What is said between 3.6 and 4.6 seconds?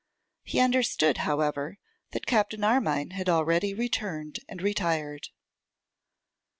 returned and